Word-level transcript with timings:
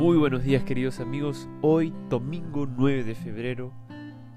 Muy 0.00 0.16
buenos 0.16 0.44
días 0.44 0.62
queridos 0.62 0.98
amigos, 0.98 1.46
hoy 1.60 1.92
domingo 2.08 2.66
9 2.66 3.04
de 3.04 3.14
febrero, 3.14 3.70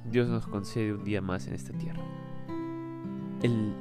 Dios 0.04 0.28
nos 0.28 0.46
concede 0.46 0.92
un 0.92 1.06
día 1.06 1.22
más 1.22 1.48
en 1.48 1.54
esta 1.54 1.72
tierra. 1.72 2.04
El 3.42 3.74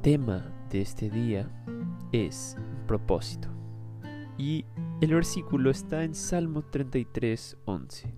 tema 0.00 0.54
de 0.70 0.80
este 0.80 1.10
día 1.10 1.50
es 2.12 2.56
propósito 2.86 3.48
y 4.38 4.64
el 5.00 5.12
versículo 5.12 5.72
está 5.72 6.04
en 6.04 6.14
Salmo 6.14 6.62
33, 6.62 7.56
11. 7.64 8.14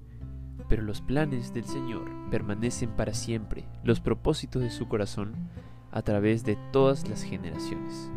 Pero 0.68 0.82
los 0.82 1.00
planes 1.00 1.54
del 1.54 1.64
Señor 1.64 2.10
permanecen 2.30 2.90
para 2.90 3.14
siempre, 3.14 3.66
los 3.82 3.98
propósitos 3.98 4.60
de 4.60 4.68
su 4.68 4.88
corazón 4.88 5.48
a 5.90 6.02
través 6.02 6.44
de 6.44 6.58
todas 6.70 7.08
las 7.08 7.22
generaciones. 7.22 8.10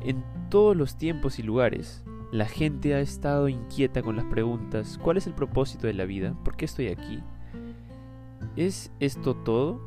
En 0.00 0.24
todos 0.50 0.76
los 0.76 0.98
tiempos 0.98 1.38
y 1.38 1.44
lugares, 1.44 2.04
la 2.30 2.46
gente 2.46 2.94
ha 2.94 3.00
estado 3.00 3.48
inquieta 3.48 4.02
con 4.02 4.16
las 4.16 4.26
preguntas, 4.26 4.98
¿cuál 5.02 5.16
es 5.16 5.26
el 5.26 5.34
propósito 5.34 5.86
de 5.86 5.94
la 5.94 6.04
vida? 6.04 6.36
¿Por 6.44 6.56
qué 6.56 6.66
estoy 6.66 6.88
aquí? 6.88 7.22
¿Es 8.56 8.92
esto 9.00 9.34
todo? 9.34 9.84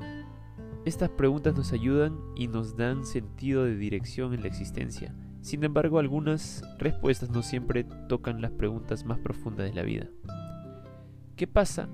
Estas 0.85 1.09
preguntas 1.09 1.55
nos 1.55 1.71
ayudan 1.73 2.17
y 2.35 2.47
nos 2.47 2.75
dan 2.75 3.05
sentido 3.05 3.65
de 3.65 3.75
dirección 3.75 4.33
en 4.33 4.41
la 4.41 4.47
existencia. 4.47 5.13
Sin 5.41 5.63
embargo, 5.63 5.99
algunas 5.99 6.63
respuestas 6.79 7.29
no 7.29 7.43
siempre 7.43 7.83
tocan 8.09 8.41
las 8.41 8.51
preguntas 8.51 9.05
más 9.05 9.19
profundas 9.19 9.67
de 9.67 9.73
la 9.73 9.83
vida. 9.83 10.07
¿Qué 11.35 11.45
pasa 11.47 11.89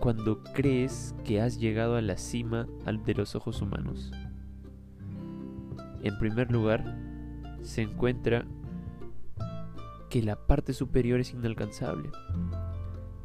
cuando 0.00 0.42
crees 0.54 1.14
que 1.24 1.40
has 1.40 1.58
llegado 1.58 1.96
a 1.96 2.02
la 2.02 2.16
cima 2.16 2.66
de 3.04 3.14
los 3.14 3.34
ojos 3.34 3.60
humanos? 3.60 4.10
En 6.02 6.18
primer 6.18 6.50
lugar, 6.50 6.98
se 7.62 7.82
encuentra 7.82 8.46
que 10.08 10.22
la 10.22 10.36
parte 10.36 10.72
superior 10.72 11.20
es 11.20 11.32
inalcanzable, 11.32 12.10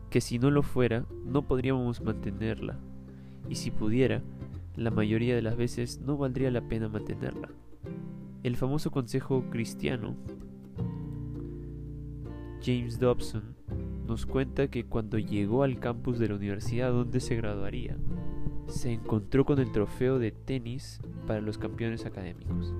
que 0.09 0.21
si 0.21 0.39
no 0.39 0.51
lo 0.51 0.63
fuera 0.63 1.05
no 1.25 1.47
podríamos 1.47 2.01
mantenerla, 2.01 2.77
y 3.49 3.55
si 3.55 3.71
pudiera, 3.71 4.21
la 4.75 4.91
mayoría 4.91 5.35
de 5.35 5.41
las 5.41 5.57
veces 5.57 5.99
no 5.99 6.17
valdría 6.17 6.51
la 6.51 6.67
pena 6.67 6.89
mantenerla. 6.89 7.49
El 8.43 8.55
famoso 8.55 8.91
consejo 8.91 9.43
cristiano, 9.49 10.15
James 12.63 12.99
Dobson, 12.99 13.55
nos 14.07 14.25
cuenta 14.25 14.69
que 14.69 14.85
cuando 14.85 15.19
llegó 15.19 15.63
al 15.63 15.79
campus 15.79 16.17
de 16.19 16.29
la 16.29 16.35
universidad 16.35 16.91
donde 16.91 17.19
se 17.19 17.35
graduaría, 17.35 17.97
se 18.67 18.93
encontró 18.93 19.45
con 19.45 19.59
el 19.59 19.71
trofeo 19.71 20.19
de 20.19 20.31
tenis 20.31 21.01
para 21.27 21.41
los 21.41 21.57
campeones 21.57 22.05
académicos 22.05 22.73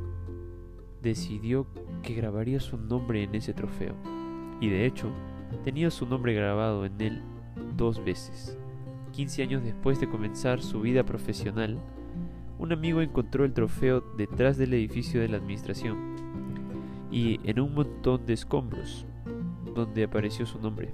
decidió 1.01 1.67
que 2.03 2.13
grabaría 2.13 2.59
su 2.59 2.77
nombre 2.77 3.23
en 3.23 3.35
ese 3.35 3.53
trofeo, 3.53 3.95
y 4.61 4.69
de 4.69 4.85
hecho, 4.85 5.11
tenía 5.63 5.89
su 5.89 6.05
nombre 6.05 6.33
grabado 6.33 6.85
en 6.85 6.99
él 7.01 7.21
dos 7.75 8.03
veces. 8.03 8.57
15 9.11 9.43
años 9.43 9.63
después 9.63 9.99
de 9.99 10.09
comenzar 10.09 10.61
su 10.61 10.81
vida 10.81 11.03
profesional, 11.03 11.79
un 12.57 12.73
amigo 12.73 13.01
encontró 13.01 13.45
el 13.45 13.53
trofeo 13.53 14.01
detrás 14.17 14.57
del 14.57 14.73
edificio 14.73 15.21
de 15.21 15.29
la 15.29 15.37
administración 15.37 16.15
y 17.11 17.39
en 17.43 17.59
un 17.59 17.73
montón 17.73 18.25
de 18.25 18.33
escombros, 18.33 19.05
donde 19.73 20.03
apareció 20.03 20.45
su 20.45 20.59
nombre. 20.59 20.93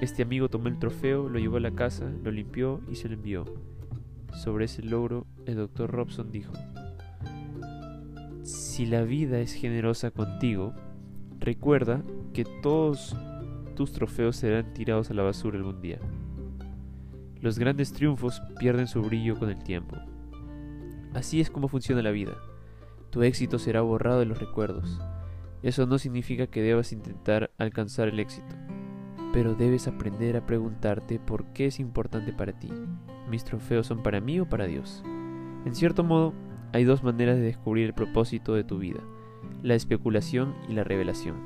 Este 0.00 0.22
amigo 0.22 0.48
tomó 0.48 0.68
el 0.68 0.78
trofeo, 0.78 1.28
lo 1.28 1.38
llevó 1.38 1.56
a 1.56 1.60
la 1.60 1.72
casa, 1.72 2.10
lo 2.22 2.30
limpió 2.30 2.80
y 2.88 2.94
se 2.94 3.08
lo 3.08 3.14
envió. 3.14 3.44
Sobre 4.32 4.66
ese 4.66 4.82
logro, 4.82 5.26
el 5.46 5.56
doctor 5.56 5.90
Robson 5.90 6.30
dijo, 6.30 6.52
si 8.48 8.86
la 8.86 9.02
vida 9.02 9.40
es 9.40 9.52
generosa 9.52 10.10
contigo, 10.10 10.72
recuerda 11.38 12.02
que 12.32 12.44
todos 12.62 13.14
tus 13.74 13.92
trofeos 13.92 14.36
serán 14.36 14.72
tirados 14.72 15.10
a 15.10 15.14
la 15.14 15.22
basura 15.22 15.58
algún 15.58 15.82
día. 15.82 15.98
Los 17.40 17.58
grandes 17.58 17.92
triunfos 17.92 18.40
pierden 18.58 18.88
su 18.88 19.02
brillo 19.02 19.38
con 19.38 19.50
el 19.50 19.62
tiempo. 19.62 19.96
Así 21.12 21.40
es 21.40 21.50
como 21.50 21.68
funciona 21.68 22.02
la 22.02 22.10
vida. 22.10 22.36
Tu 23.10 23.22
éxito 23.22 23.58
será 23.58 23.82
borrado 23.82 24.20
de 24.20 24.26
los 24.26 24.40
recuerdos. 24.40 24.98
Eso 25.62 25.86
no 25.86 25.98
significa 25.98 26.46
que 26.46 26.62
debas 26.62 26.92
intentar 26.92 27.50
alcanzar 27.58 28.08
el 28.08 28.18
éxito, 28.18 28.56
pero 29.32 29.54
debes 29.54 29.88
aprender 29.88 30.36
a 30.36 30.46
preguntarte 30.46 31.18
por 31.18 31.44
qué 31.52 31.66
es 31.66 31.80
importante 31.80 32.32
para 32.32 32.58
ti. 32.58 32.70
¿Mis 33.28 33.44
trofeos 33.44 33.86
son 33.86 34.02
para 34.02 34.20
mí 34.20 34.40
o 34.40 34.48
para 34.48 34.66
Dios? 34.66 35.02
En 35.64 35.74
cierto 35.74 36.02
modo, 36.02 36.32
hay 36.72 36.84
dos 36.84 37.02
maneras 37.02 37.36
de 37.36 37.42
descubrir 37.42 37.86
el 37.86 37.94
propósito 37.94 38.54
de 38.54 38.64
tu 38.64 38.78
vida, 38.78 39.00
la 39.62 39.74
especulación 39.74 40.54
y 40.68 40.74
la 40.74 40.84
revelación. 40.84 41.36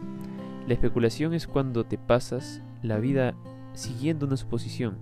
La 0.67 0.75
especulación 0.75 1.35
es 1.35 1.47
cuando 1.47 1.85
te 1.85 1.99
pasas 1.99 2.63
la 2.83 2.99
vida 2.99 3.35
siguiendo 3.75 4.27
una 4.27 4.37
suposición. 4.37 4.99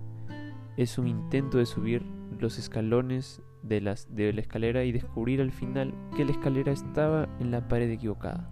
Es 0.77 0.97
un 0.97 1.07
intento 1.07 1.57
de 1.57 1.65
subir 1.65 2.03
los 2.39 2.57
escalones 2.57 3.41
de, 3.63 3.95
de 4.09 4.33
la 4.33 4.41
escalera 4.41 4.83
y 4.83 4.91
descubrir 4.91 5.41
al 5.41 5.51
final 5.51 5.93
que 6.15 6.25
la 6.25 6.31
escalera 6.31 6.71
estaba 6.71 7.27
en 7.39 7.51
la 7.51 7.67
pared 7.67 7.89
equivocada. 7.89 8.49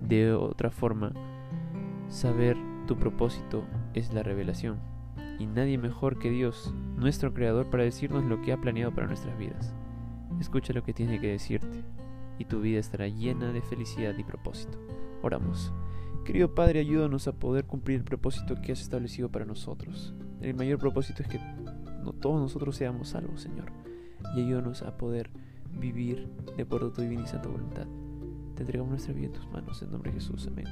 De 0.00 0.32
otra 0.32 0.70
forma, 0.70 1.12
saber 2.08 2.56
tu 2.86 2.96
propósito 2.96 3.64
es 3.94 4.12
la 4.12 4.22
revelación, 4.22 4.78
y 5.38 5.46
nadie 5.46 5.78
mejor 5.78 6.18
que 6.18 6.30
Dios, 6.30 6.74
nuestro 6.96 7.34
Creador, 7.34 7.70
para 7.70 7.84
decirnos 7.84 8.24
lo 8.24 8.40
que 8.42 8.52
ha 8.52 8.60
planeado 8.60 8.92
para 8.94 9.06
nuestras 9.06 9.38
vidas. 9.38 9.74
Escucha 10.40 10.72
lo 10.72 10.82
que 10.82 10.94
tiene 10.94 11.20
que 11.20 11.28
decirte 11.28 11.84
y 12.38 12.44
tu 12.44 12.60
vida 12.60 12.78
estará 12.78 13.08
llena 13.08 13.52
de 13.52 13.62
felicidad 13.62 14.16
y 14.16 14.24
propósito. 14.24 14.78
Oramos. 15.22 15.72
Querido 16.24 16.54
Padre, 16.54 16.80
ayúdanos 16.80 17.26
a 17.26 17.32
poder 17.32 17.64
cumplir 17.64 17.98
el 17.98 18.04
propósito 18.04 18.54
que 18.60 18.72
has 18.72 18.80
establecido 18.80 19.30
para 19.30 19.44
nosotros. 19.44 20.14
El 20.40 20.54
mayor 20.54 20.78
propósito 20.78 21.22
es 21.22 21.28
que 21.28 21.40
no 22.02 22.12
todos 22.12 22.40
nosotros 22.40 22.76
seamos 22.76 23.08
salvos, 23.08 23.40
Señor. 23.40 23.72
Y 24.36 24.42
ayúdanos 24.42 24.82
a 24.82 24.96
poder 24.96 25.30
vivir 25.72 26.28
de 26.56 26.62
acuerdo 26.62 26.88
a 26.88 26.92
tu 26.92 27.02
divina 27.02 27.22
y 27.22 27.26
santa 27.26 27.48
voluntad. 27.48 27.86
Te 28.54 28.62
entregamos 28.62 28.90
nuestra 28.90 29.14
vida 29.14 29.26
en 29.26 29.32
tus 29.32 29.46
manos, 29.48 29.82
en 29.82 29.90
nombre 29.90 30.12
de 30.12 30.20
Jesús. 30.20 30.48
Amén. 30.48 30.66